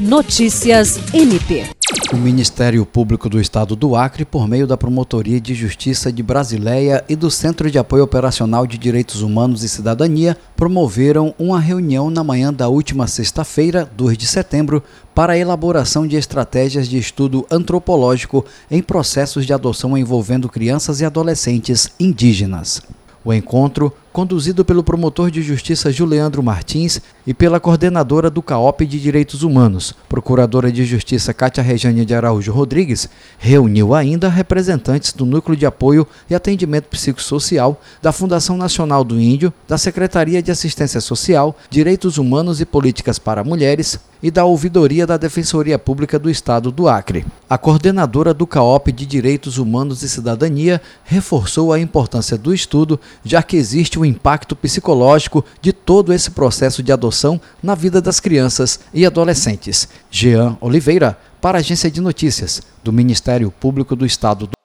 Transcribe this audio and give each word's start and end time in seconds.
Notícias 0.00 0.98
MP. 1.12 1.66
O 2.10 2.16
Ministério 2.16 2.86
Público 2.86 3.28
do 3.28 3.38
Estado 3.38 3.76
do 3.76 3.94
Acre, 3.94 4.24
por 4.24 4.48
meio 4.48 4.66
da 4.66 4.74
Promotoria 4.74 5.38
de 5.38 5.52
Justiça 5.52 6.10
de 6.10 6.22
Brasileia 6.22 7.04
e 7.06 7.14
do 7.14 7.30
Centro 7.30 7.70
de 7.70 7.78
Apoio 7.78 8.04
Operacional 8.04 8.66
de 8.66 8.78
Direitos 8.78 9.20
Humanos 9.20 9.62
e 9.62 9.68
Cidadania, 9.68 10.38
promoveram 10.56 11.34
uma 11.38 11.60
reunião 11.60 12.08
na 12.08 12.24
manhã 12.24 12.50
da 12.50 12.66
última 12.66 13.06
sexta-feira, 13.06 13.90
2 13.94 14.16
de 14.16 14.26
setembro, 14.26 14.82
para 15.14 15.34
a 15.34 15.38
elaboração 15.38 16.06
de 16.06 16.16
estratégias 16.16 16.88
de 16.88 16.96
estudo 16.96 17.46
antropológico 17.50 18.46
em 18.70 18.80
processos 18.80 19.44
de 19.44 19.52
adoção 19.52 19.98
envolvendo 19.98 20.48
crianças 20.48 21.02
e 21.02 21.04
adolescentes 21.04 21.90
indígenas. 22.00 22.80
O 23.22 23.34
encontro 23.34 23.92
conduzido 24.12 24.64
pelo 24.64 24.82
promotor 24.82 25.30
de 25.30 25.42
justiça 25.42 25.92
Juliandro 25.92 26.42
Martins 26.42 27.00
e 27.26 27.32
pela 27.32 27.60
coordenadora 27.60 28.28
do 28.28 28.42
CAOP 28.42 28.84
de 28.86 29.00
Direitos 29.00 29.42
Humanos, 29.42 29.94
procuradora 30.08 30.72
de 30.72 30.84
justiça 30.84 31.32
Cátia 31.32 31.62
Rejane 31.62 32.04
de 32.04 32.14
Araújo 32.14 32.52
Rodrigues, 32.52 33.08
reuniu 33.38 33.94
ainda 33.94 34.28
representantes 34.28 35.12
do 35.12 35.24
Núcleo 35.24 35.56
de 35.56 35.66
Apoio 35.66 36.06
e 36.28 36.34
Atendimento 36.34 36.88
Psicossocial, 36.88 37.80
da 38.02 38.12
Fundação 38.12 38.56
Nacional 38.56 39.04
do 39.04 39.20
Índio, 39.20 39.52
da 39.68 39.78
Secretaria 39.78 40.42
de 40.42 40.50
Assistência 40.50 41.00
Social, 41.00 41.56
Direitos 41.68 42.18
Humanos 42.18 42.60
e 42.60 42.64
Políticas 42.64 43.18
para 43.18 43.44
Mulheres 43.44 43.98
e 44.22 44.30
da 44.30 44.44
Ouvidoria 44.44 45.06
da 45.06 45.16
Defensoria 45.16 45.78
Pública 45.78 46.18
do 46.18 46.28
Estado 46.28 46.70
do 46.70 46.88
Acre. 46.88 47.24
A 47.48 47.56
coordenadora 47.56 48.34
do 48.34 48.46
CAOP 48.46 48.92
de 48.92 49.06
Direitos 49.06 49.56
Humanos 49.56 50.02
e 50.02 50.08
Cidadania 50.08 50.80
reforçou 51.04 51.72
a 51.72 51.80
importância 51.80 52.36
do 52.36 52.52
estudo, 52.52 53.00
já 53.24 53.42
que 53.42 53.56
existe 53.56 53.98
o 54.00 54.04
impacto 54.04 54.56
psicológico 54.56 55.44
de 55.60 55.72
todo 55.72 56.12
esse 56.12 56.30
processo 56.30 56.82
de 56.82 56.92
adoção 56.92 57.40
na 57.62 57.74
vida 57.74 58.00
das 58.00 58.20
crianças 58.20 58.80
e 58.92 59.04
adolescentes. 59.04 59.88
Jean 60.10 60.56
Oliveira, 60.60 61.18
para 61.40 61.58
a 61.58 61.60
Agência 61.60 61.90
de 61.90 62.00
Notícias 62.00 62.62
do 62.82 62.92
Ministério 62.92 63.50
Público 63.50 63.94
do 63.94 64.06
Estado 64.06 64.46
do 64.46 64.59